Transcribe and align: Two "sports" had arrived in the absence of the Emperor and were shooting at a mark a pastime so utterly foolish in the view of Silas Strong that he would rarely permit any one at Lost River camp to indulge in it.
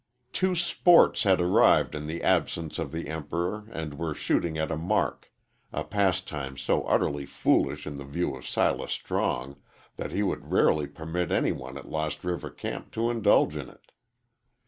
Two 0.33 0.55
"sports" 0.55 1.21
had 1.25 1.39
arrived 1.39 1.93
in 1.93 2.07
the 2.07 2.23
absence 2.23 2.79
of 2.79 2.91
the 2.91 3.07
Emperor 3.07 3.67
and 3.71 3.99
were 3.99 4.15
shooting 4.15 4.57
at 4.57 4.71
a 4.71 4.75
mark 4.75 5.31
a 5.71 5.83
pastime 5.83 6.57
so 6.57 6.81
utterly 6.85 7.23
foolish 7.27 7.85
in 7.85 7.97
the 7.97 8.03
view 8.03 8.35
of 8.35 8.49
Silas 8.49 8.93
Strong 8.93 9.57
that 9.97 10.09
he 10.11 10.23
would 10.23 10.51
rarely 10.51 10.87
permit 10.87 11.31
any 11.31 11.51
one 11.51 11.77
at 11.77 11.87
Lost 11.87 12.23
River 12.23 12.49
camp 12.49 12.89
to 12.93 13.11
indulge 13.11 13.55
in 13.55 13.69
it. 13.69 13.91